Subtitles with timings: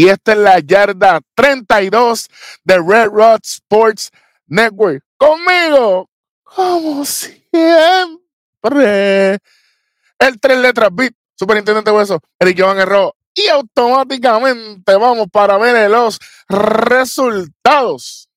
[0.00, 2.26] Y esta es la yarda 32
[2.64, 4.10] de Red Rod Sports
[4.46, 5.04] Network.
[5.18, 6.08] Conmigo,
[6.42, 7.50] como siempre,
[10.18, 13.14] el tres letras beat, superintendente Hueso, Eric Jovan Herro.
[13.34, 18.30] Y automáticamente vamos para ver los resultados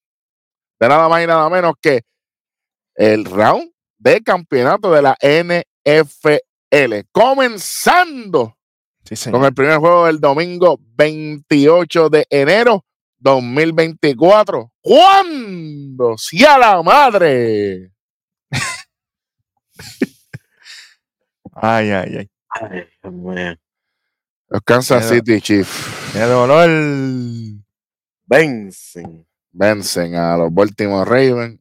[0.81, 2.01] de nada más y nada menos que
[2.93, 7.07] el round de campeonato de la NFL.
[7.13, 8.57] Comenzando
[9.31, 12.85] con el primer juego del domingo 28 de enero
[13.19, 14.71] 2024.
[14.81, 16.17] ¿Cuándo?
[16.17, 17.91] ¡Sí a la madre!
[21.53, 22.29] ay, ay, ay.
[22.49, 23.57] Ay.
[24.49, 26.69] Los Kansas Qué City Chiefs ¡Qué dolor!
[28.25, 29.27] Vencen.
[29.51, 31.59] vencen a los Baltimore Ravens.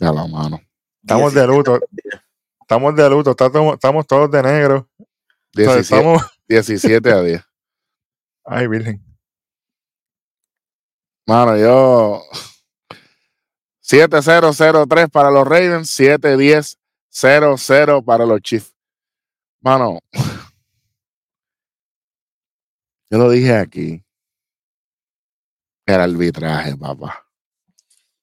[0.00, 0.60] A la mano.
[1.02, 1.80] Estamos de luto.
[2.70, 3.32] Estamos de luto.
[3.32, 4.88] Estamos, todos de negro.
[4.96, 5.04] O
[5.56, 6.22] sea, 17, estamos...
[6.48, 7.44] 17 a 10.
[8.44, 9.04] Ay, virgen.
[11.26, 12.22] Mano, yo
[13.82, 18.72] 7-0-0-3 para los Ravens, 7-10-0-0 para los Chiefs.
[19.60, 19.98] Mano,
[23.10, 24.04] yo lo dije aquí.
[25.86, 27.26] El arbitraje, papá.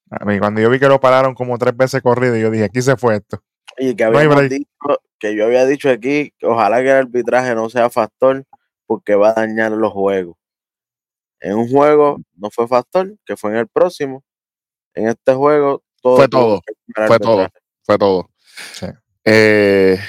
[0.10, 2.82] A mí, cuando yo vi que lo pararon como tres veces corrido, yo dije, aquí
[2.82, 3.44] se fue esto.
[3.78, 4.68] Y que, habíamos dicho,
[5.20, 8.44] que yo había dicho aquí que ojalá que el arbitraje no sea factor
[8.86, 10.36] porque va a dañar los juegos.
[11.40, 14.24] En un juego no fue factor, que fue en el próximo.
[14.94, 16.62] En este juego todo Fue todo,
[17.08, 17.48] fue todo.
[17.84, 18.30] Fue todo.
[18.74, 18.88] Sí.
[19.26, 20.00] Eh,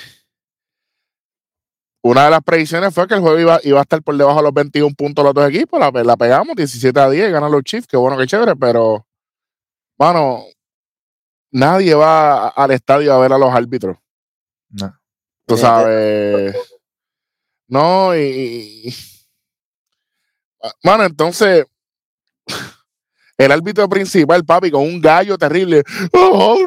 [2.02, 4.44] una de las predicciones fue que el juego iba, iba a estar por debajo de
[4.44, 5.78] los 21 puntos los dos equipos.
[5.78, 7.86] La, la pegamos 17 a 10, ganan los Chiefs.
[7.86, 9.06] Qué bueno, qué chévere, pero,
[9.98, 10.44] mano,
[11.50, 13.96] nadie va a- al estadio a ver a los árbitros.
[14.70, 14.94] No.
[15.46, 16.54] Tú sabes.
[17.68, 18.94] No, y.
[20.82, 21.66] Mano, entonces.
[23.38, 25.84] El árbitro principal, papi, con un gallo terrible.
[26.12, 26.58] Oh,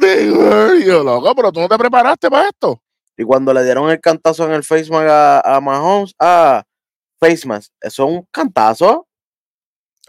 [0.85, 2.81] yo, loco, pero tú no te preparaste para esto.
[3.17, 6.63] Y cuando le dieron el cantazo en el face mask a, a Mahomes, ah,
[7.19, 9.05] face mask, eso es un cantazo.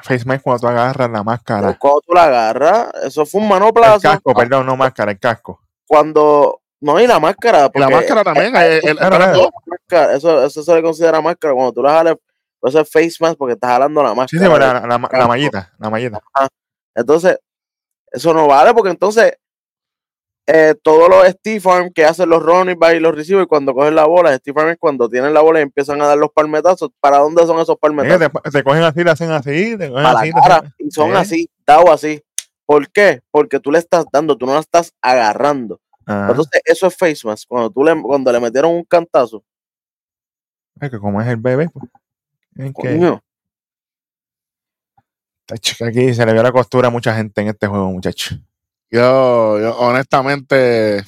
[0.03, 1.79] Face mask cuando tú agarras la máscara.
[1.79, 4.01] Cuando tú la agarras, eso fue un El manoplazo.
[4.01, 5.61] casco, perdón, no máscara, el casco.
[5.87, 7.71] Cuando, no, y la máscara.
[7.73, 8.55] Y la porque máscara también.
[8.57, 11.55] eh, el- el- máscara, eso, eso se le considera máscara.
[11.55, 12.17] Cuando tú la jalas,
[12.63, 14.45] eso es face mask porque estás jalando la Sí, máscara.
[14.45, 16.21] sí, pero de- la, la, la mallita, la mallita.
[16.95, 17.39] Entonces,
[18.11, 19.33] eso no vale porque entonces
[20.47, 24.07] eh, todos los Steve que hacen los running back y los receivers cuando cogen la
[24.07, 26.91] bola, Steve es cuando tienen la bola y empiezan a dar los palmetazos.
[27.01, 28.31] ¿Para dónde son esos Sí, palmetazos?
[28.43, 30.31] te, te cogen así, le hacen así, te cogen así.
[30.31, 30.75] la te cara.
[30.79, 31.17] Y son Sí.
[31.17, 32.23] así, dados así.
[32.67, 33.21] ¿Por qué?
[33.31, 35.81] Porque tú le estás dando, tú no la estás agarrando.
[36.07, 36.31] Ajá.
[36.31, 37.47] Entonces, eso es face mask.
[37.49, 39.45] Cuando tú le, cuando le metieron un cantazo,
[40.81, 42.73] Es que como es el bebé, pues.
[42.73, 43.21] coño,
[45.87, 48.37] aquí se le vio la costura a mucha gente en este juego, muchacho.
[48.93, 51.03] Yo, yo, honestamente,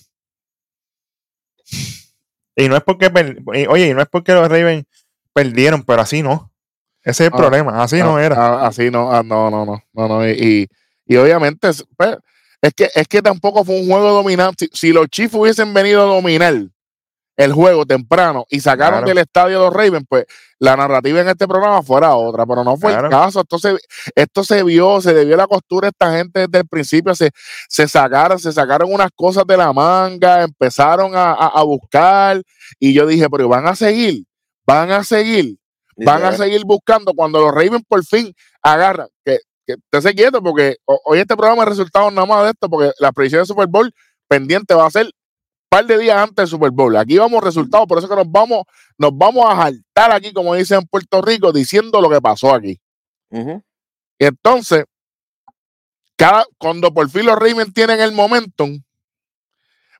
[2.56, 3.10] Y no es porque,
[3.68, 4.84] oye, y no es porque los Ravens
[5.32, 6.52] perdieron, pero así no.
[7.02, 8.36] Ese es el Ah, problema, así no ah, era.
[8.36, 10.28] ah, así no, ah, no, no, no, no, no.
[10.28, 10.68] Y, y,
[11.14, 12.16] y obviamente, es- pues,
[12.62, 14.68] es que, es que tampoco fue un juego dominante.
[14.72, 16.54] Si, si los Chiefs hubiesen venido a dominar
[17.36, 19.06] el juego temprano y sacaron Claro.
[19.08, 20.24] del estadio los Ravens, pues
[20.60, 23.06] la narrativa en este programa fuera otra, pero no fue Claro.
[23.08, 23.40] el caso.
[23.40, 23.80] Entonces,
[24.14, 27.30] esto se vio, se debió la costura esta gente desde el principio, se,
[27.68, 32.40] se sacaron, se sacaron unas cosas de la manga, empezaron a, a- a buscar,
[32.78, 34.24] y yo dije, pero van a seguir,
[34.66, 35.56] van a seguir
[35.96, 39.06] van a seguir buscando cuando los Ravens por fin agarran.
[39.24, 42.50] Que, que te se quieto porque ho- hoy este programa es resultado nada más de
[42.50, 43.92] esto, porque la predicción del Super Bowl
[44.26, 45.08] pendiente va a ser
[45.74, 46.96] par de días antes del Super Bowl.
[46.96, 48.62] Aquí vamos resultados, por eso que nos vamos,
[48.96, 52.78] nos vamos a saltar aquí, como dicen en Puerto Rico, diciendo lo que pasó aquí.
[53.30, 54.84] Y entonces,
[56.16, 58.80] cada, cuando por fin los Ravens tienen el momentum,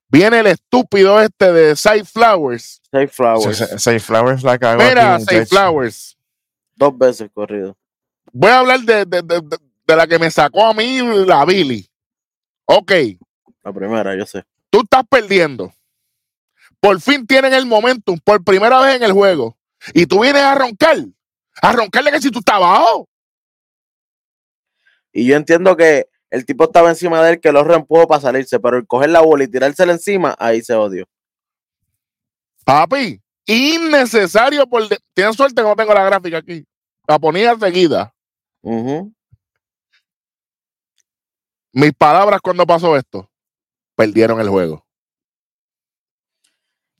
[0.09, 2.81] viene el estúpido este de Side Flowers.
[2.93, 3.59] Safe Flowers.
[3.83, 4.83] Safe Flowers la cagó.
[4.83, 5.47] Mira, Side.
[5.47, 6.17] Flowers.
[6.77, 7.77] Dos veces corrido.
[8.33, 11.45] voy a hablar de, de- de- de- de la que me sacó a mí la
[11.45, 11.85] Billy.
[12.67, 12.93] Ok,
[13.65, 14.45] La primera, yo sé.
[14.85, 15.73] Estás perdiendo.
[16.81, 19.57] Por fin tienen el momentum por primera vez en el juego.
[19.93, 20.97] Y tú vienes a roncar.
[21.63, 23.09] A roncarle que si tú estás abajo.
[25.13, 28.59] Y yo entiendo que el tipo estaba encima de él, que lo reempujo para salirse,
[28.59, 31.07] pero el coger la bola y tirársela encima, ahí se odió.
[32.65, 34.89] Papi, innecesario por...
[34.89, 36.67] de- Tienes suerte que no tengo la gráfica aquí.
[37.07, 38.13] La ponía seguida.
[41.73, 43.31] Mis palabras cuando pasó esto.
[43.97, 44.85] Perdieron el juego.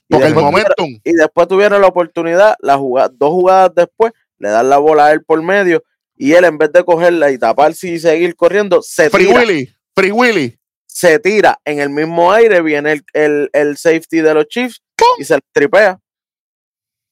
[0.07, 0.99] Y Porque el momentum...
[1.03, 5.11] y después tuvieron la oportunidad, la jugada, dos jugadas después, le dan la bola a
[5.11, 5.83] él por medio
[6.15, 9.75] y él en vez de cogerla y taparse y seguir corriendo, se Free tira, Willy,
[9.95, 10.59] Free Willy.
[10.85, 14.81] se tira en el mismo aire, viene el, el- el safety de los Chiefs
[15.17, 15.99] y se tripea.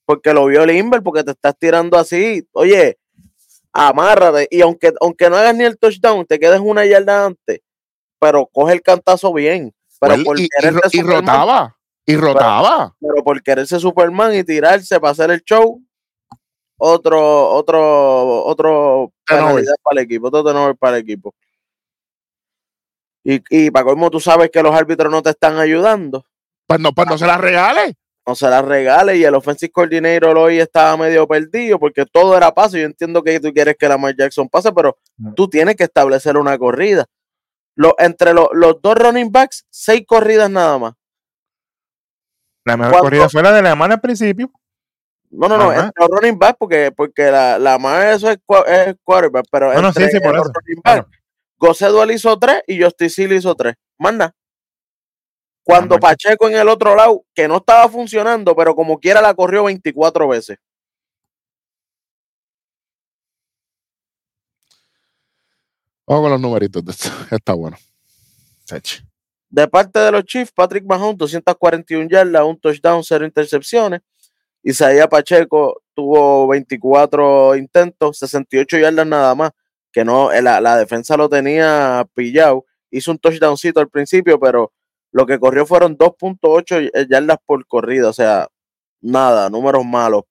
[0.06, 2.46] Porque lo vio Limber, porque te estás tirando así.
[2.52, 2.98] Oye,
[3.72, 4.48] amárrate.
[4.52, 7.62] Y aunque, aunque no hagas ni el touchdown, te quedes una yarda antes,
[8.24, 9.74] pero coge el cantazo bien.
[10.00, 11.78] Pero Well, por y, y y Superman, rotaba.
[12.06, 12.96] Y rotaba.
[13.00, 15.82] pero por quererse Superman y tirarse para hacer el show,
[16.78, 21.34] otro, otro, otro penalidad para el equipo, otro turnover para el equipo.
[23.24, 26.26] Y, y para colmo, tú sabes que los árbitros no te están ayudando,
[26.68, 27.96] Pues no, pues no se la regale.
[28.28, 29.16] no se las regales.
[29.18, 32.82] Y el offensive coordinator hoy estaba medio perdido porque todo era pase.
[32.82, 35.34] Yo entiendo que tú quieres que Lamar Jackson pase, pero No.
[35.36, 37.06] tú tienes que establecer una corrida.
[37.76, 40.94] Lo- entre lo- los dos running backs, seis corridas nada más.
[42.66, 44.52] La mejor corrida fue la de la mano al principio.
[45.30, 48.38] No, no, no, entre los running back, porque, porque la, la más eso es,
[48.68, 50.54] es quarterback, pero No, no, sí, entre sí, por los eso.
[50.54, 51.06] running
[51.58, 53.76] José hizo tres y Justice Hill hizo tres.
[53.98, 54.36] Más nada.
[55.64, 56.02] Cuando macho.
[56.02, 60.28] Pacheco en el otro lado, que no estaba funcionando, pero como quiera la corrió 24
[60.28, 60.58] veces.
[66.08, 66.84] Vamos con los numeritos.
[66.86, 67.10] de esto.
[67.32, 67.78] Está bueno.
[68.66, 69.04] Sech.
[69.50, 74.02] De parte de los Chiefs, Patrick Mahomes, 241 yardas, un touchdown, cero intercepciones.
[74.64, 79.52] Isaías Pacheco tuvo 24 intentos, 68 yardas nada más,
[79.92, 82.66] que no, eh, la, la defensa lo tenía pillado.
[82.90, 84.72] Hizo un touchdowncito al principio, pero
[85.12, 88.48] lo que corrió fueron 2.8 y- yardas por corrida, o sea,
[89.02, 90.24] nada, números malos.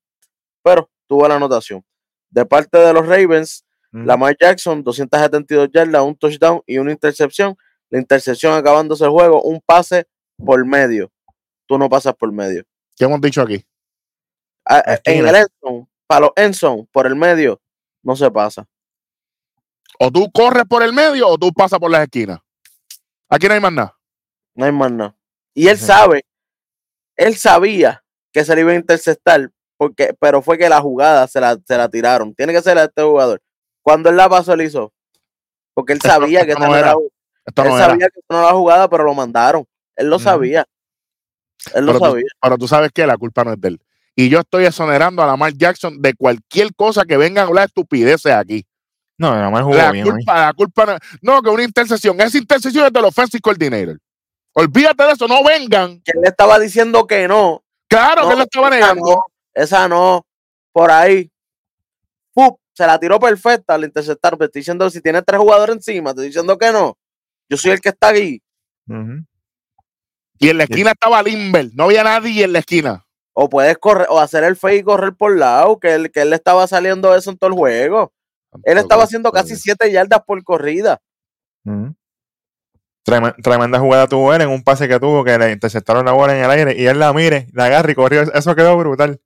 [0.64, 1.84] Pero tuvo la anotación.
[2.30, 4.06] De parte de los Ravens, Mm.
[4.06, 7.56] Lamar Jackson, 272 yardas, un touchdown y una intercepción.
[7.90, 10.06] La intercepción acabándose el juego, un pase
[10.44, 11.12] por medio.
[11.66, 12.64] Tú no pasas por medio.
[12.96, 13.64] ¿Qué hemos dicho aquí?
[14.64, 17.60] Ah, En el endzone, para los endzone, por el medio,
[18.02, 18.66] no se pasa.
[19.98, 22.40] O tú corres por el medio o tú pasas por las esquinas.
[23.28, 23.98] Aquí no hay más nada.
[24.54, 25.16] No hay más nada.
[25.54, 26.24] Y él sabe,
[27.16, 28.02] él sabía
[28.32, 31.76] que se le iba a interceptar, porque, pero fue que la jugada se la, se
[31.76, 32.34] la tiraron.
[32.34, 33.42] Tiene que ser a este jugador.
[33.82, 34.92] Cuando él la pasó, él hizo.
[35.74, 36.94] Porque él Esto- sabía que esto no era.
[37.44, 37.86] Esto él no era.
[37.86, 39.66] sabía que no era la jugada, pero lo mandaron.
[39.96, 40.64] Él lo sabía.
[41.74, 42.24] Él lo Pero tú, sabía.
[42.40, 43.80] pero tú sabes que la culpa no es de él.
[44.14, 48.32] Y yo estoy exonerando a Lamar Jackson de cualquier cosa que vengan a hablar estupideces
[48.32, 48.66] aquí.
[49.18, 50.04] No, más jugó La bien.
[50.04, 50.96] culpa, la culpa no,
[51.36, 52.20] no, que una intercesión.
[52.20, 53.98] Esa intercesión es del offensive coordinator.
[54.54, 56.00] Olvídate de eso, no vengan.
[56.02, 57.62] Que él estaba diciendo que no.
[57.88, 59.02] Claro que No, él lo estaba esa negando.
[59.12, 59.16] no,
[59.54, 60.26] esa no.
[60.72, 61.30] Por ahí.
[62.74, 64.36] Se la tiró perfecta al interceptar.
[64.36, 66.96] Te estoy diciendo, si tiene tres jugadores encima, te estoy diciendo que no.
[67.48, 68.42] Yo soy el que está aquí.
[70.38, 71.70] Y en la esquina estaba Limber.
[71.74, 73.04] No había nadie en la esquina.
[73.34, 76.30] O puedes correr, o hacer el fake y correr por lado, que él, que él
[76.30, 78.12] le estaba saliendo eso en todo el juego.
[78.64, 81.00] Él estaba haciendo casi siete yardas por corrida.
[83.04, 86.44] Tremenda jugada tuvo él en un pase que tuvo que le interceptaron la bola en
[86.44, 88.22] el aire y él la mire, la agarra y corrió.
[88.22, 89.20] Eso quedó brutal.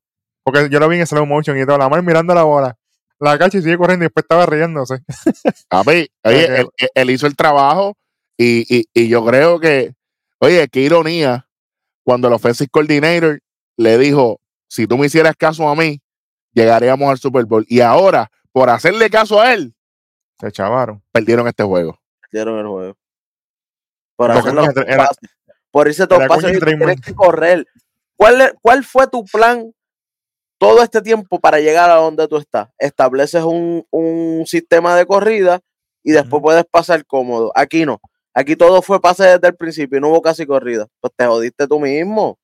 [0.44, 2.78] Porque yo lo vi en slow motion y todo, la mano mirando la bola.
[3.18, 4.98] La cacha y sigue corriendo y después estaba riéndose.
[5.68, 6.74] Papi, oye, Ok.
[6.94, 7.96] él, hizo el trabajo
[8.36, 9.94] y, y- y yo creo que,
[10.38, 11.48] oye, qué ironía
[12.04, 13.40] cuando el offensive coordinator
[13.78, 16.00] le dijo, si tú me hicieras caso a mí,
[16.52, 17.64] llegaríamos al Super Bowl.
[17.68, 19.74] Y ahora, por hacerle caso a él,
[20.38, 21.02] Se chavaron.
[21.12, 21.98] perdieron este juego.
[22.20, 22.96] Perdieron el juego.
[24.16, 25.08] Por, Porque hacer no, los era-
[25.70, 27.66] por irse todos era pases coño y tienes que correr.
[28.16, 29.72] ¿Cuál, ¿Cuál fue tu plan
[30.58, 32.68] todo este tiempo para llegar a donde tú estás?
[32.78, 35.60] Estableces un, un sistema de corrida
[36.02, 37.52] y después puedes pasar cómodo.
[37.54, 38.00] Aquí no.
[38.32, 40.86] Aquí todo fue pase desde el principio y no hubo casi corrida.
[41.00, 42.38] Pues te jodiste tú mismo.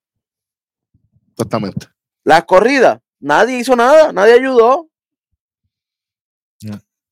[1.33, 1.87] Exactamente.
[2.25, 4.89] Las corridas, nadie hizo nada, nadie ayudó.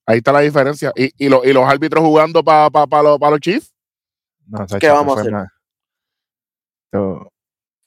[0.07, 0.93] Ahí está la diferencia.
[0.97, 2.69] Y, y, lo- y los árbitros jugando para
[3.03, 3.73] los, pa los Chiefs.
[4.47, 5.33] No, ¿Qué vamos a hacer?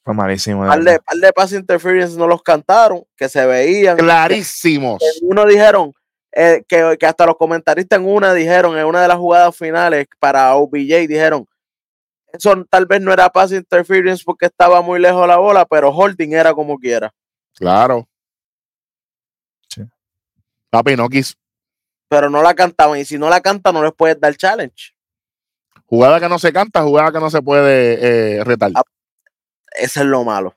[0.04, 0.68] Fue malísimo.
[0.68, 3.98] Par de, par de pass interference no los cantaron, que se veían.
[3.98, 5.02] Clarísimos.
[5.22, 5.94] uno dijeron
[6.34, 10.08] eh, que, que hasta los comentaristas en una dijeron, en una de las jugadas finales
[10.20, 11.48] para OBJ, dijeron,
[12.34, 16.34] eso tal vez no era pass interference porque estaba muy lejos la bola, pero holding
[16.34, 17.14] era como quiera.
[17.56, 18.10] Claro.
[19.70, 19.84] Sí.
[20.70, 21.36] Papi, no quiso.
[22.10, 24.94] Pero no la cantaban, y si no la cantan, no les puedes dar challenge.
[25.86, 28.72] Jugada que no se canta, jugada que no se puede eh, retar.
[29.76, 30.56] Eso es lo malo.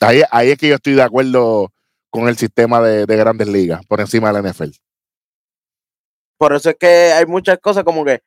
[0.00, 1.72] Ahí, ahí es que yo estoy de acuerdo
[2.10, 4.70] con el sistema de, de grandes ligas por encima de la NFL.
[6.38, 8.22] Por eso es que hay muchas cosas como que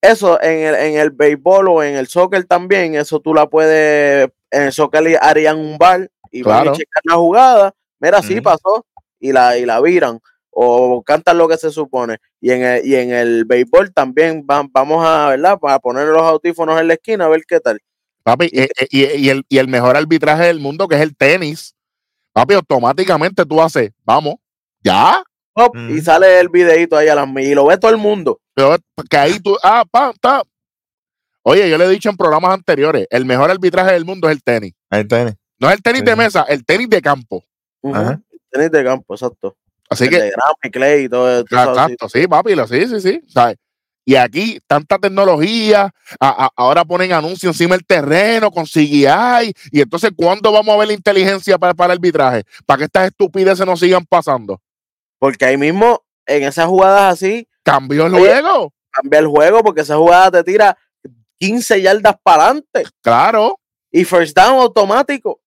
[0.00, 4.30] eso en el, en el béisbol o en el soccer también, eso tú la puedes,
[4.50, 8.42] en el soccer harían un bar, y van a checar la jugada, mira, sí Ujú.
[8.42, 8.86] pasó,
[9.18, 10.20] y la, y la viran,
[10.50, 12.18] o cantan lo que se supone.
[12.40, 15.58] Y en el, y en el béisbol también va- vamos a, ¿verdad?
[15.58, 17.78] Para poner los audífonos en la esquina a ver qué tal.
[18.22, 21.00] Papi, Y- eh, eh, y, y el, y el mejor arbitraje del mundo, que es
[21.02, 21.74] el tenis.
[22.32, 24.34] Papi, automáticamente tú haces, vamos,
[24.82, 25.22] ya.
[25.54, 28.38] Hop, Y sale el videito ahí a las mil y lo ve todo el mundo.
[28.54, 28.76] Pero
[29.10, 30.42] que ahí tú, ah, pa, ta.
[31.42, 34.42] Oye, yo le he dicho en programas anteriores, el mejor arbitraje del mundo es el
[34.42, 34.72] tenis.
[34.90, 35.34] Ahí tenés.
[35.58, 37.42] No es el tenis Sí, de mesa, el tenis de campo.
[37.82, 38.20] Ajá.
[38.50, 39.56] Tenis de campo, exacto.
[39.90, 41.40] Así El que, de grama y clay y todo, así.
[41.54, 43.20] exacto, sí, papi, lo, sí, sí, sí.
[43.28, 43.56] ¿sabes?
[44.04, 49.52] Y aquí, tanta tecnología, a- a- ahora ponen anuncios encima del terreno con CGI.
[49.70, 52.44] Y entonces, ¿cuándo vamos a ver la inteligencia para, para el arbitraje?
[52.64, 54.62] Para que estas estupideces no sigan pasando.
[55.18, 58.28] Porque ahí mismo, en esas jugadas así, Cambió el Oye.
[58.28, 58.72] juego.
[58.90, 60.78] cambia el juego porque esa jugada te tira
[61.38, 63.60] 15 yardas para adelante Claro.
[63.92, 65.38] y first down automático.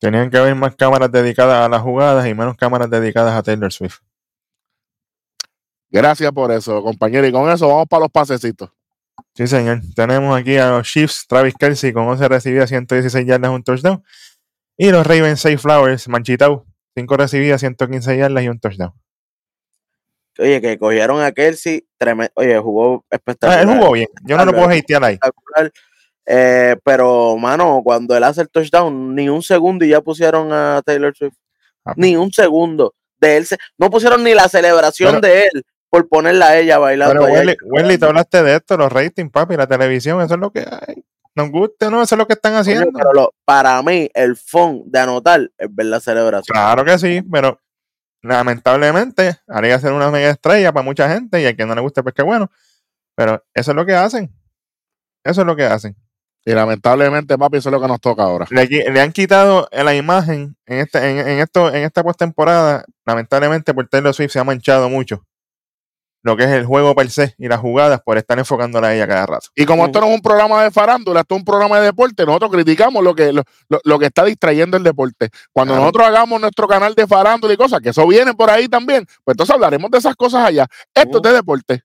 [0.00, 3.72] Tenían que haber más cámaras dedicadas a las jugadas y menos cámaras dedicadas a Taylor
[3.72, 3.98] Swift.
[5.90, 7.26] Gracias por eso, compañero.
[7.26, 8.70] Y con eso vamos para los pasecitos.
[9.34, 9.80] Sí, señor.
[9.94, 14.02] Tenemos aquí a los Chiefs, Travis Kelsey con 11 recibidas, 116 yardas, un touchdown.
[14.76, 16.64] Y los Ravens, 6 Flowers, Manchitau,
[16.96, 18.92] 5 recibidas, 115 yardas y un touchdown.
[20.38, 23.60] Oye, que cogieron a Kelsey, tremen- oye, jugó Ah, espectacular.
[23.68, 24.08] él jugó bien.
[24.24, 25.18] Yo no lo puedo hatear ahí.
[26.32, 30.80] Eh, pero, mano, cuando él hace el touchdown, ni un segundo y ya pusieron a
[30.84, 31.34] Taylor Swift.
[31.84, 32.94] Ah, Ni un segundo.
[33.18, 36.78] De él se- no pusieron ni la celebración Pero- de él por ponerla a ella
[36.78, 37.24] bailando.
[37.24, 37.34] Pero.
[37.34, 40.60] Wendy, Wendy, te hablaste de esto, los ratings, papi, la televisión, eso es lo que
[40.60, 41.04] hay.
[41.34, 42.90] Nos guste o no, eso es lo que están haciendo.
[42.96, 46.54] pero lo- para mí, el fun de anotar es ver la celebración.
[46.54, 47.58] Claro que sí, pero
[48.22, 52.02] lamentablemente haría ser una mega estrella para mucha gente y a quien no le guste,
[52.02, 52.50] pues qué bueno.
[53.16, 54.32] Pero eso es lo que hacen.
[55.24, 55.96] Eso es lo que hacen.
[56.44, 58.46] Y lamentablemente, papi, eso es lo que nos toca ahora.
[58.50, 62.84] Le, han quitado la imagen en, este, en, en esto, en esta postemporada.
[63.04, 65.22] Lamentablemente, por Taylor Swift se ha manchado mucho.
[66.22, 69.08] Lo que es el juego per se y las jugadas por estar enfocándola a ella
[69.08, 69.48] cada rato.
[69.54, 72.26] Y como esto no es un programa de farándula, esto es un programa de deporte,
[72.26, 75.30] nosotros criticamos lo que, lo, lo- lo que está distrayendo el deporte.
[75.50, 75.82] Cuando Claro.
[75.84, 79.32] nosotros hagamos nuestro canal de farándula y cosas, que eso viene por ahí también, pues
[79.32, 80.66] entonces hablaremos de esas cosas allá.
[80.94, 81.82] Esto es de deporte.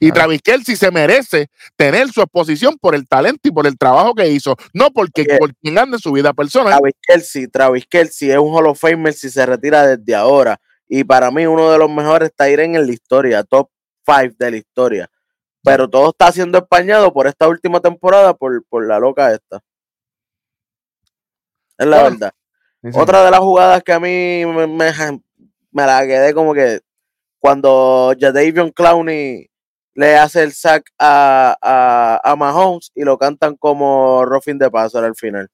[0.00, 0.12] Y.
[0.12, 4.28] Travis Kelsey se merece tener su exposición por el talento y por el trabajo que
[4.28, 5.38] hizo, no porque Oye.
[5.38, 6.78] por quien ande su vida personal.
[6.78, 10.60] Travis Kelsey, Travis Kelsey es un Hall of Famer si se retira desde ahora.
[10.88, 13.68] Y para mí, uno de los mejores Tyren en la historia, top
[14.06, 15.10] 5 de la historia.
[15.62, 19.60] Pero todo está siendo españado por esta última temporada por, por la loca esta.
[21.76, 22.32] Es la Bueno, verdad.
[22.82, 22.98] Sí, sí.
[22.98, 24.92] Otra de las jugadas que a mí me, me,
[25.72, 26.80] me la quedé como que
[27.38, 29.50] cuando Jadavion Clowney
[29.98, 35.02] le hace el sack a, a, a Mahomes y lo cantan como Ruffin de Passer
[35.02, 35.48] al final.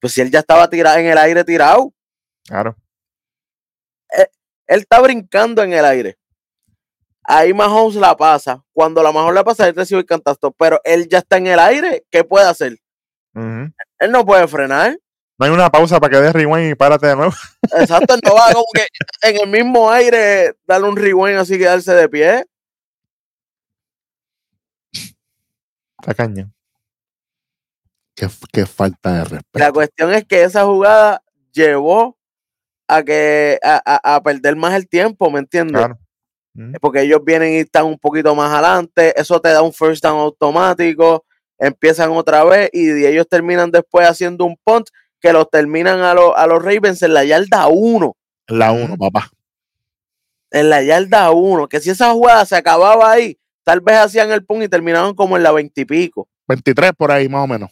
[0.00, 1.92] Pues si él ya estaba tirado en el aire tirado,
[2.46, 2.76] Claro.
[4.66, 6.18] él está brincando en el aire.
[7.24, 8.62] Ahí Mahomes la pasa.
[8.74, 10.52] Cuando la Mahomes la pasa, él recibe el cantazo.
[10.52, 12.04] Pero él ya está en el aire.
[12.10, 12.76] ¿Qué puede hacer?
[13.98, 14.96] Él no puede frenar.
[15.38, 17.32] No hay una pausa para que des rewind y párate de nuevo.
[17.78, 18.86] Exacto, él no va como que
[19.28, 22.44] en el mismo aire darle un rewind así quedarse de pie.
[26.00, 26.50] Está caña.
[28.14, 29.58] Qué, qué falta de respeto.
[29.58, 31.22] La cuestión es que esa jugada
[31.52, 32.16] llevó
[32.88, 35.78] a que a, a- a perder más el tiempo, ¿me entiendes?
[35.84, 35.98] Claro.
[36.54, 36.72] Ujú.
[36.80, 40.18] Porque ellos vienen y están un poquito más adelante, eso te da un first down
[40.18, 41.24] automático,
[41.58, 44.86] empiezan otra vez y ellos terminan después haciendo un punt
[45.20, 48.16] que los terminan a, los a los Ravens en la yarda 1,
[48.48, 48.84] La Ujú.
[48.84, 49.30] 1, papá.
[50.50, 54.44] en la yarda 1, que si esa jugada se acababa ahí, tal vez hacían el
[54.44, 57.70] punt y terminaban como en la 20 y pico, 23 por ahí, más o menos.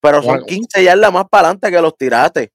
[0.00, 0.46] pero son Bueno.
[0.46, 2.52] 15 yardas más para adelante que los tiraste.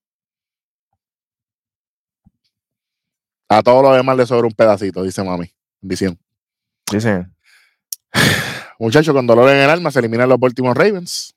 [3.50, 5.50] A todo lo demás le sobra un pedacito, dice mami.
[6.92, 7.10] Sí, sí.
[8.80, 11.34] Muchachos, con dolor en el alma se eliminan los Baltimore Ravens.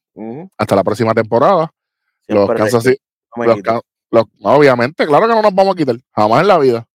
[0.59, 1.73] Hasta la próxima temporada.
[2.27, 2.99] Los Kansas City,
[3.37, 3.59] no los
[4.11, 5.97] los- obviamente, claro que no nos vamos a quitar.
[6.15, 6.87] Jamás en la vida.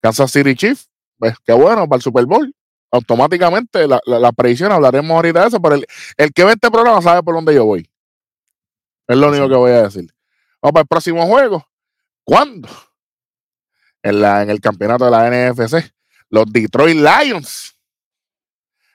[0.00, 2.52] Kansas City Chiefs, pues qué bueno para el Super Bowl.
[2.94, 5.84] Automáticamente, la, la, la predicción, hablaremos ahorita de eso, pero el,
[6.16, 7.90] el que ve este programa sabe por dónde yo voy.
[9.08, 10.08] Es lo único que voy a decir.
[10.62, 11.66] Vamos para el próximo juego.
[12.22, 12.68] ¿Cuándo?
[14.00, 15.92] En, la, en el campeonato de la NFC,
[16.30, 17.74] los Detroit Lions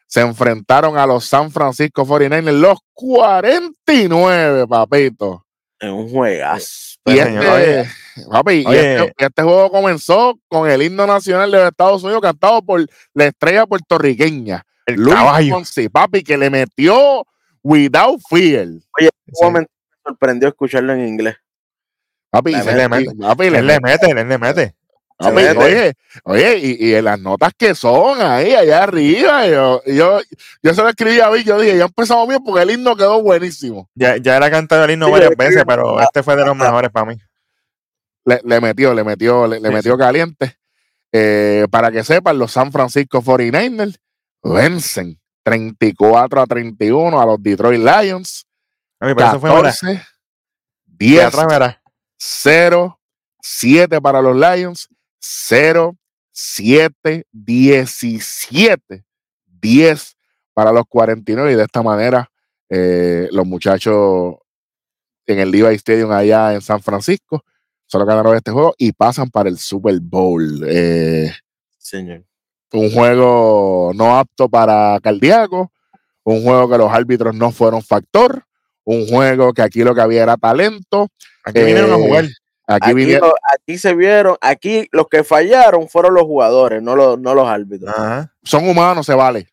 [0.08, 5.46] se enfrentaron a los San Francisco 49ers, los 49, papito.
[5.78, 6.89] En un juegazo.
[7.12, 7.90] Y Pues, este, señor, oye.
[8.32, 8.96] papi, y Oye.
[8.96, 12.86] este, y este juego comenzó con el himno nacional de los Estados Unidos cantado por
[13.14, 15.62] la estrella puertorriqueña, El Luis caballo.
[15.92, 17.26] Papi, que le metió
[17.64, 18.68] Without Fear.
[18.68, 19.10] Un Sí.
[19.44, 19.72] momento,
[20.06, 21.36] sorprendió escucharlo en inglés.
[22.32, 23.16] Papi, Le se- mete, y- mete.
[23.22, 24.76] papi, le le mete, le mete.
[25.20, 25.58] Mete.
[25.58, 30.20] oye, oye, y, y en las notas que son ahí, allá arriba, yo, yo,
[30.64, 33.22] yo se lo escribí a mí, yo dije, ya empezamos bien porque el himno quedó
[33.22, 33.90] buenísimo.
[33.96, 36.90] Ya, ya era cantado el himno Sí, varias veces, pero este fue de los mejores
[36.90, 37.18] para mí.
[38.26, 40.56] Le, le metió, le metió, le, le Sí, metió caliente.
[41.12, 43.98] Eh, para que sepan, los San Francisco 49ers
[44.44, 48.46] vencen 34 a 31 a los Detroit Lions.
[49.00, 49.70] A mí, pero eso fue ahora.
[49.72, 50.02] 14, De
[50.86, 51.82] 10, atrás, verá.
[52.18, 53.00] 0,
[53.42, 55.96] 7 para los Lions, 0,
[56.32, 59.04] 7, 17,
[59.62, 60.18] 10
[60.54, 62.30] para los 49 y de esta manera
[62.70, 64.36] eh, los muchachos
[65.26, 67.44] en el Levi Stadium allá en San Francisco
[67.86, 70.64] solo ganaron este juego y pasan para el Super Bowl.
[70.68, 71.32] Eh,
[71.78, 72.24] Señor.
[72.74, 75.72] un juego no apto para cardíaco,
[76.24, 78.44] un juego que los árbitros no fueron factor,
[78.84, 81.08] un juego que aquí lo que había era talento.
[81.44, 82.26] Aquí vinieron a Eh, jugar.
[82.72, 87.20] Aquí, Aquí, lo- aquí se vieron, aquí los que fallaron fueron los jugadores, no los,
[87.20, 87.90] no los árbitros.
[87.98, 88.32] Ajá.
[88.44, 89.48] son humanos, se vale.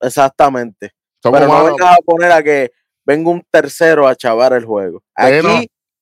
[0.00, 0.92] Exactamente.
[1.22, 1.70] Son Pero no humanos.
[1.78, 2.72] vengas a poner a que
[3.04, 5.02] venga un tercero a chavar el juego.
[5.14, 5.60] Aquí, no.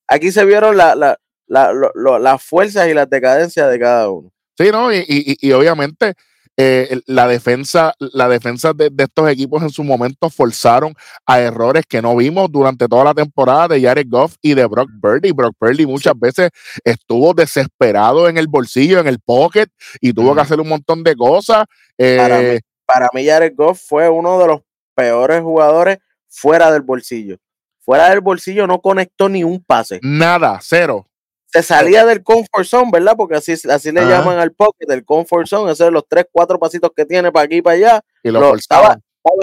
[0.08, 4.08] aquí se vieron la, la- la- lo- lo- las fuerzas y las decadencias de cada
[4.10, 4.30] uno.
[4.56, 4.92] Sí, ¿no?
[4.92, 6.14] Y, y- y obviamente
[6.56, 10.94] eh, la defensa, la defensa de, de estos equipos en su momento forzaron
[11.26, 14.90] a errores que no vimos durante toda la temporada de Jared Goff y de Brock
[15.00, 15.32] Purdy.
[15.32, 16.50] Brock Purdy muchas veces
[16.84, 19.68] estuvo desesperado en el bolsillo, en el pocket,
[20.00, 21.64] y tuvo que hacer un montón de cosas.
[21.98, 22.58] Eh, Para mí.
[22.86, 24.60] Para mí, Jared Goff fue uno de los
[24.94, 27.38] peores jugadores fuera del bolsillo.
[27.80, 30.00] Fuera del bolsillo no conectó ni un pase.
[30.02, 31.06] nada, cero.
[31.54, 33.14] Se salía del comfort zone, ¿verdad?
[33.16, 34.10] Porque así, así le Ajá.
[34.10, 35.66] llaman al pocket, del comfort zone.
[35.70, 38.00] Esos son los tres, cuatro pasitos que tiene para aquí y para allá.
[38.24, 38.98] Y lo, Lo- estaba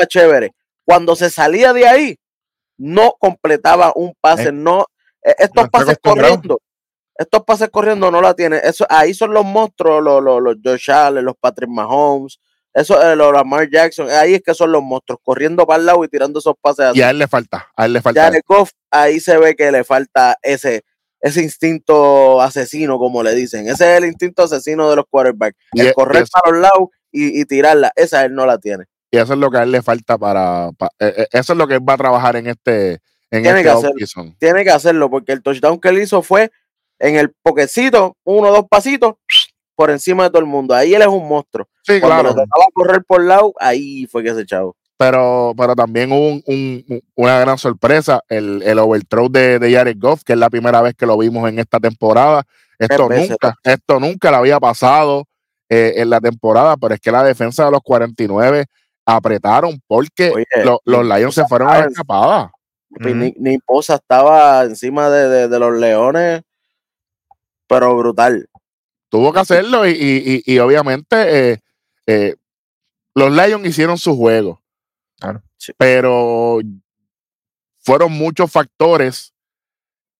[0.07, 0.51] chévere.
[0.83, 2.17] Cuando se salía de ahí,
[2.77, 4.85] no completaba un pase, Eh, no.
[5.23, 6.59] eh, no estos pases corriendo,
[7.15, 8.59] estos pases corriendo no la tiene.
[8.63, 12.39] Eso, ahí son los monstruos, los, los, los Josh Allen, los Patrick Mahomes,
[12.73, 14.09] eso, eh, los Lamar Jackson.
[14.09, 16.99] Ahí es que son los monstruos, corriendo para el lado y tirando esos pases así.
[16.99, 18.21] Y a él le falta, a él le falta.
[18.23, 20.83] Jared Goff, ahí se ve que le falta ese,
[21.21, 23.67] ese instinto asesino, como le dicen.
[23.67, 25.57] Ese es el instinto asesino de los quarterbacks.
[25.73, 27.91] Y el e- correr es- para los lados y, y tirarla.
[27.95, 28.85] Esa él no la tiene.
[29.11, 30.71] Y eso es lo que a él le falta para.
[30.77, 32.99] pa- eh, eh, eso es lo que él va a trabajar en este.
[33.29, 34.35] En Tiene este que hacerlo.
[34.39, 36.51] Tiene que hacerlo porque el touchdown que él hizo fue
[36.99, 39.15] en el poquecito, uno o dos pasitos
[39.75, 40.75] por encima de todo el mundo.
[40.75, 41.67] Ahí él es un monstruo.
[41.83, 42.29] Sí, Cuando claro.
[42.29, 44.71] le tocaba correr por lado, ahí fue que se echaba.
[45.01, 49.73] Pero, pero también hubo un- un- un- una gran sorpresa, el, el overthrow de, de
[49.73, 52.43] Jared Goff, que es la primera vez que lo vimos en esta temporada.
[52.77, 55.25] Esto nunca, esto nunca le había pasado
[55.69, 58.65] eh, en la temporada, pero es que la defensa de los 49
[59.03, 61.91] apretaron porque Oye, lo- los Lions se fueron a ¿sabes?
[61.93, 62.51] escapada.
[62.91, 66.43] Ni, ni Poza estaba encima de, de- de los leones,
[67.67, 68.47] pero brutal.
[69.09, 71.59] Tuvo que hacerlo y, y- y- y obviamente eh,
[72.05, 72.35] eh,
[73.15, 74.60] los Lions hicieron su juego.
[75.21, 75.41] Claro.
[75.57, 75.71] Sí.
[75.77, 76.59] Pero
[77.79, 79.33] fueron muchos factores.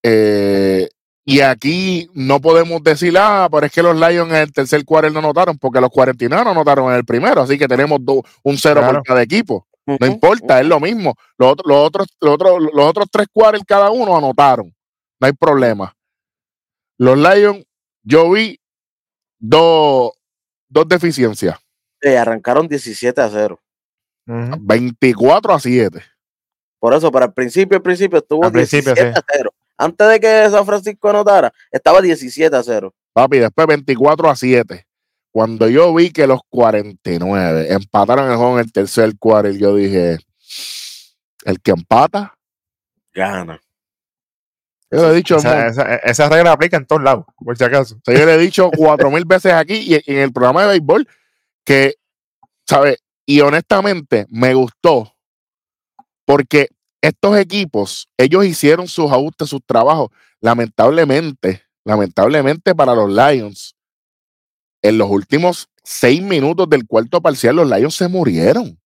[0.04, 0.88] eh,
[1.24, 5.12] y aquí no podemos decir, ah, pero es que los Lions en el tercer cuarto
[5.12, 8.58] no anotaron, porque los 49 no anotaron en el primero, así que tenemos do- un
[8.58, 8.94] cero Claro.
[9.00, 9.68] por cada equipo.
[9.86, 11.14] No importa, es lo mismo.
[11.38, 14.74] Los, otros- los, otros, los, otros, los otros tres cuartos cada uno anotaron.
[15.20, 15.96] No hay problema.
[16.98, 17.66] Los Lions,
[18.04, 18.60] yo vi
[19.40, 20.12] dos,
[20.70, 21.60] dos deficiencias.
[22.02, 23.60] Sí, arrancaron 17 a 0.
[24.28, 24.58] Ujú.
[24.60, 26.04] 24 a 7.
[26.80, 29.20] Por eso, para el principio, al principio estuvo Al principio, 17 sí.
[29.20, 29.54] a 0.
[29.78, 32.94] Antes de que San Francisco anotara, estaba 17 a 0.
[33.14, 34.88] Papi, después 24 a 7.
[35.32, 40.18] Cuando yo vi que los 49 empataron el juego en el tercer cuarto, yo dije,
[41.46, 42.36] el que empata,
[43.14, 43.60] Gana.
[44.92, 47.96] yo le he dicho, Esa, esa- esa regla aplica en todos lados, por si acaso.
[47.96, 50.68] O sea, yo le he dicho cuatro mil veces aquí y en el programa de
[50.70, 51.08] béisbol
[51.64, 51.96] que,
[52.68, 52.98] ¿sabes?
[53.26, 55.16] Y honestamente me gustó
[56.26, 56.70] porque
[57.02, 60.10] estos equipos, ellos hicieron sus ajustes, sus trabajos.
[60.40, 63.76] Lamentablemente, lamentablemente para los Lions,
[64.82, 68.80] en los últimos seis minutos del cuarto parcial, los Lions se murieron.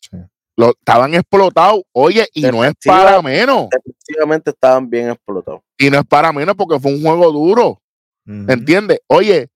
[0.00, 0.18] Sí.
[0.56, 1.82] Lo, estaban explotados.
[1.92, 3.68] Oye, y no es para menos.
[3.70, 5.62] Definitivamente estaban bien explotados.
[5.78, 7.82] Y no es para menos porque fue un juego duro.
[8.26, 8.52] Ujú.
[8.52, 9.00] ¿Entiendes?
[9.06, 9.48] Oye,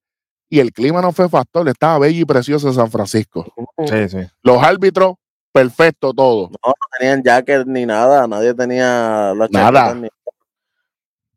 [0.48, 3.44] y el clima no fue factor, estaba bello y precioso en San Francisco.
[3.86, 4.18] Sí, sí.
[4.42, 5.14] Los árbitros,
[5.52, 6.50] perfecto todo.
[6.64, 9.94] No tenían jacket ni nada, nadie tenía la Nada.
[9.94, 10.08] ni-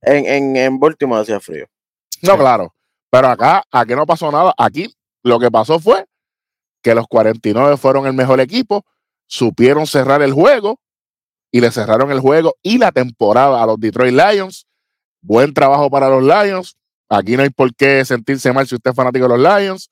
[0.01, 1.65] En, en, en Baltimore hacía frío.
[2.21, 2.37] No, Sí.
[2.39, 2.73] claro.
[3.11, 4.53] Pero acá, aquí no pasó nada.
[4.57, 4.93] Aquí
[5.23, 6.05] lo que pasó fue
[6.81, 8.85] que los 49 fueron el mejor equipo,
[9.27, 10.79] supieron cerrar el juego
[11.51, 14.65] y le cerraron el juego y la temporada a los Detroit Lions.
[15.21, 16.77] Buen trabajo para los Lions.
[17.09, 19.89] Aquí no hay por qué sentirse mal si usted es fanático de los Lions.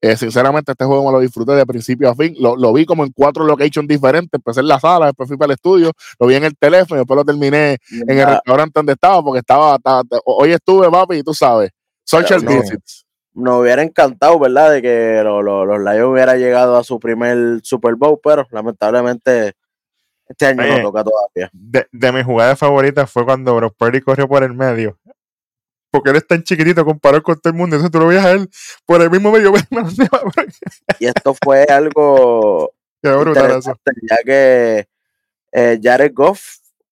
[0.00, 2.34] Eh, sinceramente, este juego me lo disfruté de principio a fin.
[2.40, 4.30] Lo, lo vi como en cuatro locations diferentes.
[4.32, 7.00] Empecé en la sala, después fui para el estudio, lo vi en el teléfono y
[7.02, 11.22] después lo terminé en el restaurante donde estaba, porque estaba, estaba- hoy estuve, papi, y
[11.22, 11.70] tú sabes,
[12.04, 12.50] social No.
[12.50, 13.06] visits.
[13.34, 14.72] nos hubiera encantado, ¿verdad?
[14.72, 19.52] De que lo- lo- los Lions hubieran llegado a su primer Super Bowl, pero lamentablemente
[20.28, 20.76] este año Oye.
[20.78, 21.48] no toca todavía.
[21.52, 24.98] De, de mis jugadas favoritas fue cuando Brock Purdy corrió por el medio.
[25.92, 27.76] Porque él es tan chiquitito comparado con todo el mundo.
[27.76, 28.48] Entonces tú lo veías a él
[28.86, 29.52] por el mismo medio.
[30.98, 33.54] Y esto fue algo Qué brutal eso.
[33.70, 34.88] interesante, ya que
[35.52, 36.40] eh, Jared Goff,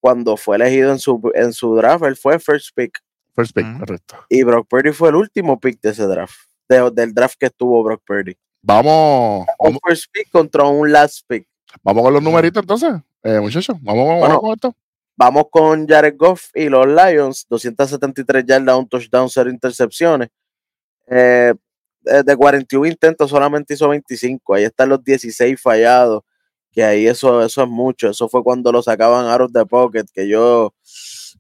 [0.00, 3.00] cuando fue elegido en su, en su draft, él fue first pick.
[3.34, 3.78] First pick, Ujú.
[3.80, 4.16] correcto.
[4.28, 6.34] Y Brock Purdy fue el último pick de ese draft,
[6.68, 8.36] de- del draft que estuvo Brock Purdy.
[8.62, 11.46] Vamos, Un vamos, first pick contra un last pick.
[11.82, 13.76] vamos con los numeritos entonces, eh, muchachos.
[13.80, 14.40] Vamos, vamos Bueno.
[14.40, 14.74] con esto.
[15.20, 20.30] Vamos con Jared Goff y los Lions, 273 yardas, un touchdown, cero intercepciones.
[21.09, 21.52] Eh,
[22.00, 24.54] de de 41 intentos solamente hizo 25.
[24.54, 26.22] Ahí están los 16 fallados,
[26.72, 28.09] que ahí eso, eso es mucho.
[28.09, 30.72] Eso fue cuando lo sacaban out of the pocket, que yo,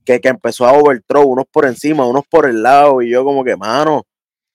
[0.04, 3.42] que, que empezó a overthrow, unos por encima, unos por el lado, y yo como
[3.42, 4.06] que, mano,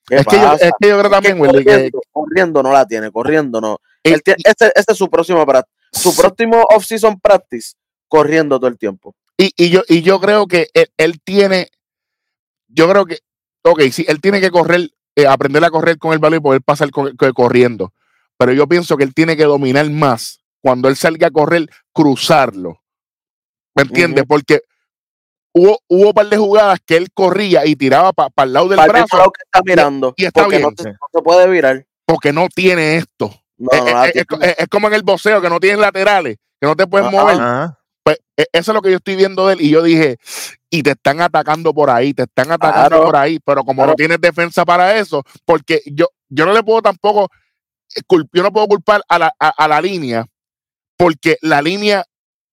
[0.06, 2.86] ¿qué Es que, yo, es que yo creo también, Willy, que, corriendo, corriendo no la
[2.86, 3.80] tiene, corriendo no.
[4.04, 5.44] y- Él tiene- este, este es su próximo
[5.92, 7.74] su próximo off-season practice,
[8.08, 9.16] corriendo todo el tiempo.
[9.38, 11.70] Y, y yo, y yo creo que él, él tiene,
[12.68, 13.20] yo creo que,
[13.64, 16.62] ok, sí, él tiene que correr, eh, aprender a correr con el balón y poder
[16.62, 17.94] pasar con- corriendo.
[18.38, 22.82] Pero yo pienso que él tiene que dominar más cuando él salga a correr, cruzarlo.
[23.76, 24.24] ¿Me entiendes?
[24.28, 24.62] Porque
[25.54, 28.78] hubo, hubo un par de jugadas que él corría y tiraba para el lado del
[28.78, 30.14] Para brazo lado que está mirando.
[30.18, 30.90] y está porque bien, no, te- sí.
[30.90, 31.86] no se puede virar.
[32.06, 33.32] porque no tiene esto.
[33.58, 36.88] No, es, es- es como en el boxeo, que no tiene laterales, que no te
[36.88, 37.18] puedes Ajá.
[37.18, 37.36] mover.
[37.36, 37.80] Ajá.
[38.06, 39.62] Pues e- eso es lo que yo estoy viendo de él.
[39.62, 40.18] Y yo dije,
[40.70, 43.04] y te están atacando por ahí, te están atacando Claro.
[43.06, 43.92] por ahí, pero como Claro.
[43.92, 47.32] no tienes defensa para eso, porque yo, yo no le puedo tampoco,
[47.96, 50.24] eh, yo no puedo culpar a la, a, a la línea,
[50.98, 52.06] porque la línea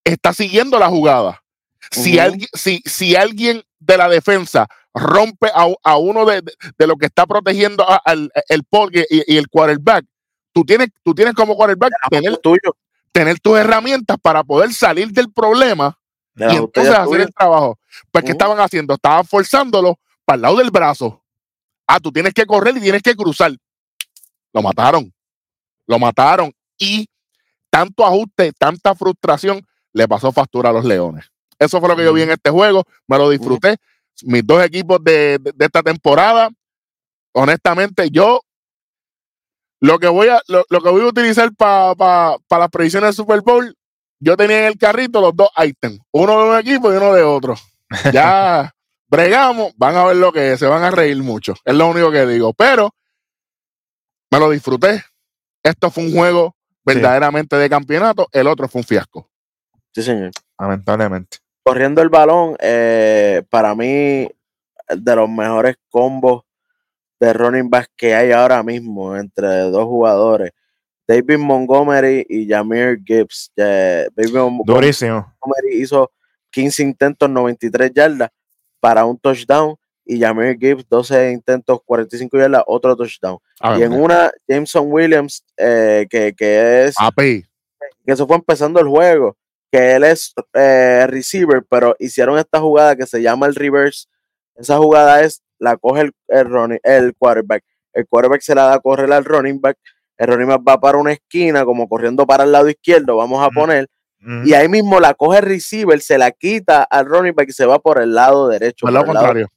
[0.05, 1.43] está siguiendo la jugada.
[1.91, 6.87] Si, alguien, si, si alguien de la defensa rompe a, a uno de, de, de
[6.87, 8.63] lo que está protegiendo a- al el
[9.11, 10.05] y, y el quarterback,
[10.55, 12.77] tú tienes, tú tienes como quarterback tener, tuyo.
[13.13, 15.99] Tener tus herramientas para poder salir del problema
[16.35, 17.79] De y entonces es hacer el trabajo.
[18.11, 18.39] Pues, ¿qué Ujú.
[18.39, 18.95] estaban haciendo?
[18.95, 21.23] Estaban forzándolo para el lado del brazo.
[21.87, 23.53] Ah, tú tienes que correr y tienes que cruzar.
[24.53, 25.13] Lo mataron.
[25.87, 26.53] Lo mataron.
[26.79, 27.07] Y
[27.71, 29.61] tanto ajuste, tanta frustración,
[29.93, 31.27] le pasó factura a los Leones.
[31.59, 32.85] Eso fue lo que yo vi en este juego.
[33.07, 33.77] Me lo disfruté.
[34.25, 36.49] Mis dos equipos de, de- de esta temporada,
[37.33, 38.41] honestamente, yo
[39.83, 43.41] lo que voy a, lo, lo que voy a utilizar para las predicciones del Super
[43.41, 43.77] Bowl,
[44.21, 47.23] yo tenía en el carrito los dos ítems, uno de un equipo y uno de
[47.23, 47.57] otro.
[48.13, 48.73] Ya
[49.09, 51.55] bregamos, van a ver lo que es, se van a reír mucho.
[51.65, 52.55] Es lo único que digo.
[52.55, 52.95] Pero
[54.31, 55.05] me lo disfruté.
[55.63, 59.29] Esto fue un juego verdaderamente de campeonato, el otro fue un fiasco.
[59.93, 60.31] Sí, señor.
[60.59, 61.39] Lamentablemente.
[61.63, 64.29] Corriendo el balón, eh, para mí,
[64.89, 66.45] de los mejores combos
[67.23, 70.51] de running back que hay ahora mismo entre dos jugadores.
[71.07, 73.53] David Montgomery y Jamir Gibbs.
[73.55, 75.33] Eh, David Durísimo.
[75.41, 76.11] Montgomery hizo
[76.51, 78.31] 15 intentos, 93 yardas
[78.81, 79.77] para un touchdown.
[80.05, 83.39] Y Jamir Gibbs, 12 intentos, 45 yardas, otro touchdown.
[83.61, 87.47] A Y en una, Jameson Williams, eh, que, que es papi,
[88.05, 89.37] que eso fue empezando el juego,
[89.71, 94.09] que él es eh, receiver, pero hicieron esta jugada que se llama el reverse.
[94.57, 97.65] Esa jugada es, la coge el, el, running- el quarterback.
[97.93, 99.79] El quarterback se la da a correr al running back.
[100.19, 103.51] El running back va para una esquina, como corriendo para el lado izquierdo, vamos a
[103.51, 103.89] poner.
[104.45, 107.67] Y ahí mismo la coge el receiver, se la quita al running back y se
[107.67, 108.87] va por el lado derecho.
[108.87, 109.49] al lado por el lado contrario.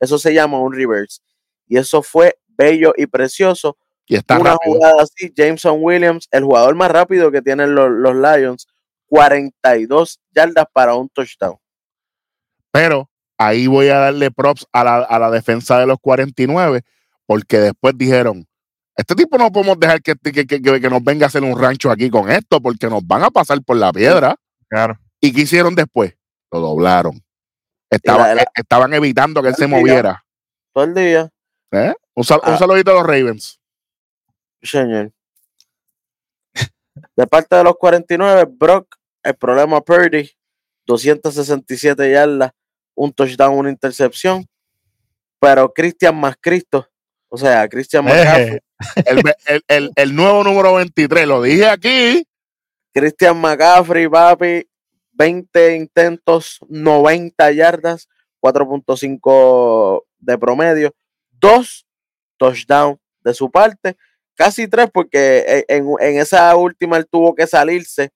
[0.00, 1.20] eso se llama un reverse.
[1.66, 3.76] Y eso fue bello y precioso.
[4.06, 4.74] Y está Una rápido.
[4.74, 8.66] jugada así, Jameson Williams, el jugador más rápido que tienen los, los Lions,
[9.08, 11.56] 42 yardas para un touchdown.
[12.70, 16.82] Pero ahí voy a darle props a la, a la defensa de los 49,
[17.26, 18.46] porque después dijeron,
[18.96, 21.58] este tipo no podemos dejar que, que, que- que- que nos venga a hacer un
[21.58, 24.36] rancho aquí con esto, porque nos van a pasar por la piedra.
[24.68, 24.98] Claro.
[25.20, 26.14] ¿Y qué hicieron después?
[26.50, 27.22] Lo doblaron.
[27.90, 30.24] Estaban, la- eh, estaban evitando que él se moviera.
[30.74, 31.30] Todo el día,
[31.72, 31.94] ¿eh?
[32.14, 32.58] Un, sal- un Ah.
[32.58, 33.58] saludito a los Ravens.
[34.62, 35.12] señor.
[37.16, 40.30] De parte de los 49, Brock, el problema Purdy,
[40.86, 42.52] 267 yardas,
[42.98, 44.44] un touchdown, una intercepción.
[45.40, 46.86] Pero Cristian más Cristo,
[47.28, 48.60] o sea, Cristian McCaffrey, Eh,
[49.06, 52.24] El, ve- el- el- el nuevo número 23, lo dije aquí.
[52.92, 54.66] Christian McCaffrey, papi,
[55.12, 58.08] 20 intentos, 90 yardas,
[58.40, 60.94] 4.5 de promedio,
[61.30, 61.86] dos
[62.36, 63.96] touchdowns de su parte,
[64.34, 68.10] casi tres porque en, en, esa última él tuvo que salirse,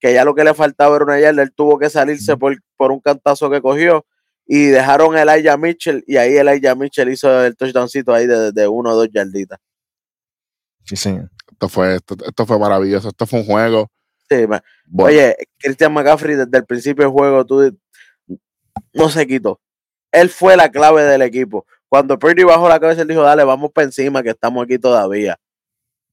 [0.00, 2.90] que ya lo que le faltaba era una yarda, él tuvo que salirse por, por
[2.92, 4.04] un cantazo que cogió
[4.46, 8.68] y dejaron a Elijah Mitchell y ahí Elijah Mitchell hizo el touchdowncito ahí de, de
[8.68, 9.58] uno o dos yarditas.
[10.84, 11.18] Sí, sí.
[11.50, 13.90] Esto fue, esto, esto fue maravilloso, esto fue un juego.
[14.28, 14.62] Sí, bueno.
[14.98, 17.76] Oye, Christian McCaffrey desde el principio del juego tú,
[18.92, 19.60] no se quitó.
[20.12, 21.66] Él fue la clave del equipo.
[21.88, 25.38] Cuando Purdy bajó la cabeza, él dijo, dale, vamos para encima, que estamos aquí todavía.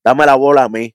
[0.04, 0.94] Dame la bola a mí.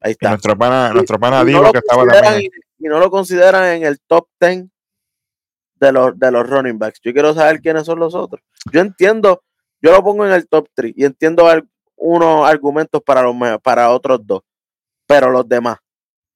[0.00, 0.28] Ahí está.
[0.28, 2.50] Y nuestro pana, nuestro pana y no que estaba consideran- también.
[2.78, 4.64] Y no lo consideran en el top 10
[5.80, 7.00] de los, de los running backs.
[7.02, 8.42] Yo quiero saber quiénes son los otros.
[8.72, 9.42] Yo entiendo,
[9.80, 11.66] yo lo pongo en el top 3 y entiendo al-
[11.96, 14.42] unos argumentos para, los, para otros dos.
[15.06, 15.78] Pero los demás,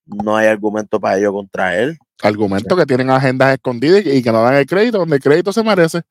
[0.05, 1.97] no hay argumento para ello contra él.
[2.21, 5.63] Argumentos que tienen agendas escondidas y que no dan el crédito donde el crédito se
[5.63, 6.01] merece.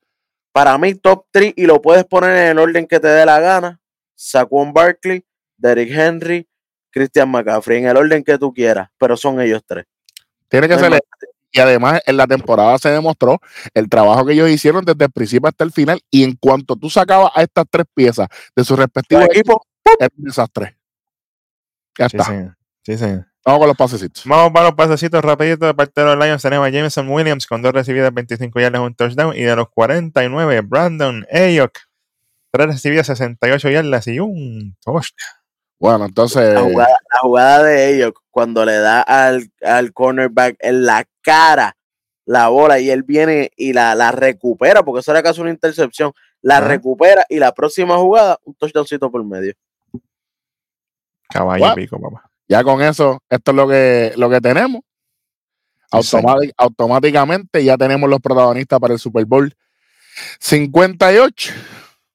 [0.51, 3.39] Para mí, top 3 y lo puedes poner en el orden que te dé la
[3.39, 3.79] gana.
[4.15, 5.23] Saquon Barkley,
[5.57, 6.47] Derrick Henry,
[6.91, 9.85] Christian McCaffrey, en el orden que tú quieras, pero son ellos tres.
[10.47, 11.01] Tiene que No ser.
[11.55, 13.39] Y además, en la temporada se demostró
[13.73, 16.01] el trabajo que ellos hicieron desde el principio hasta el final.
[16.11, 19.95] Y en cuanto tú sacabas a estas tres piezas de su respectivo Los equipo, equipos,
[19.99, 20.77] era un desastre.
[21.97, 22.29] Ya Sí, está.
[22.29, 22.49] sí.
[22.83, 23.19] Sí, sí.
[23.45, 24.23] Vamos con los pasecitos.
[24.25, 26.41] Vamos para los pasecitos rapiditos de parte de los Lions.
[26.41, 29.33] Tenemos a Jameson Williams con dos recibidas, 25 yardas, un touchdown.
[29.35, 31.71] Y de los 49, Brandon Ayok,
[32.51, 35.03] tres recibidas, 68 yardas y un touchdown.
[35.79, 36.53] Bueno, entonces.
[36.53, 41.77] la jugada, la jugada de ellos, cuando le da al, al cornerback en la cara
[42.25, 46.11] la bola y él viene y la, la recupera, porque eso era casi una intercepción,
[46.41, 49.53] la recupera y la próxima jugada, un touchdowncito por medio.
[51.29, 52.29] Caballo pico, papá.
[52.49, 54.81] Ya con eso, esto es lo que, lo que tenemos.
[56.57, 59.55] Automáticamente ya tenemos los protagonistas para el Super Bowl
[60.41, 61.53] 58,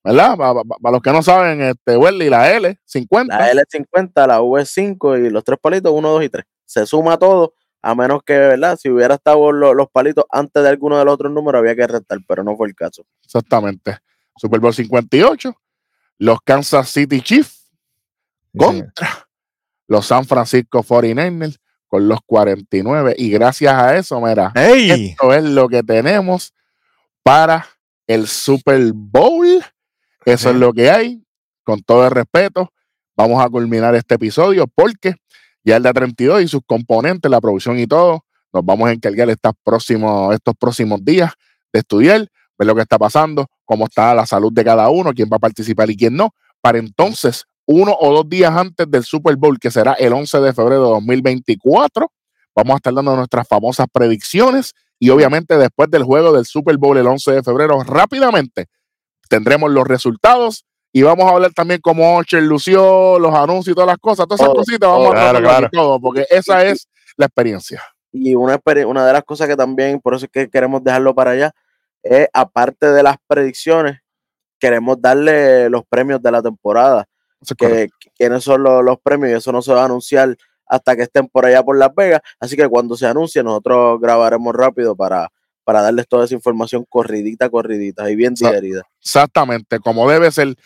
[0.04, 0.36] ¿verdad?
[0.36, 3.38] Para, los que no saben, este Welly, la L, 50.
[3.38, 6.44] La L50, la V5 y los tres palitos, 1, 2 y 3.
[6.64, 8.76] Se suma todo, a menos que, ¿verdad?
[8.80, 11.86] Si hubiera estado lo- los palitos antes de alguno de los otros números, había que
[11.86, 13.04] restar, pero no fue el caso.
[13.24, 13.98] Exactamente.
[14.36, 15.54] Super Bowl 58,
[16.18, 17.70] los Kansas City Chiefs
[18.52, 19.28] Sí, contra
[19.86, 21.56] los San Francisco 49ers
[21.88, 23.14] con los 49.
[23.18, 26.54] Y gracias a eso, mira, esto es lo que tenemos
[27.22, 27.66] para
[28.06, 29.62] el Super Bowl.
[30.24, 31.22] Eso es lo que hay.
[31.64, 32.72] Con todo el respeto,
[33.16, 35.14] vamos a culminar este episodio porque
[35.62, 39.28] ya el de 32 y sus componentes, la producción y todo, nos vamos a encargar
[39.30, 41.33] estas próximos, estos próximos días
[41.72, 42.26] de estudiar,
[42.59, 45.40] ver lo que está pasando, cómo está la salud de cada uno, quién va a
[45.40, 49.70] participar y quién no, para entonces, uno o dos días antes del Super Bowl, que
[49.70, 52.11] será el 11 de febrero de 2024,
[52.54, 56.96] vamos a estar dando nuestras famosas predicciones y obviamente después del juego del Super Bowl
[56.96, 58.66] el 11 de febrero, rápidamente
[59.31, 63.87] tendremos los resultados y vamos a hablar también cómo Ocher lució, los anuncios y todas
[63.87, 65.16] las cosas, todas esas Todo, cositas, vamos todo.
[65.16, 65.69] a hablar claro.
[65.73, 67.81] todo, porque esa es la experiencia.
[68.12, 71.31] Y una, una de las cosas que también, por eso es que queremos dejarlo para
[71.31, 71.53] allá,
[72.03, 74.01] es aparte de las predicciones,
[74.59, 77.07] queremos darle los premios de la temporada.
[77.40, 77.88] Es que
[78.19, 81.29] quiénes son los, los premios y eso no se va a anunciar hasta que estén
[81.29, 82.21] por allá por Las Vegas.
[82.40, 85.31] Así que cuando se anuncie, nosotros grabaremos rápido para,
[85.70, 88.83] para darles toda esa información corridita, corridita y bien digerida.
[89.00, 90.56] Exactamente, como debe ser.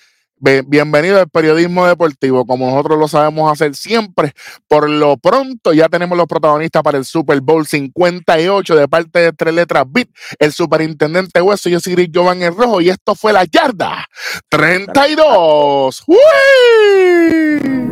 [0.66, 4.32] Bienvenido al periodismo deportivo, como nosotros lo sabemos hacer siempre.
[4.66, 9.32] Por lo pronto, ya tenemos los protagonistas para el Super Bowl 58 de parte de
[9.34, 11.68] Tres Letras Beat, el superintendente Hueso.
[11.68, 14.06] Yo soy Giovanni Rojo y esto fue la yarda
[14.48, 16.02] 32.
[16.06, 17.83] ¡Uy!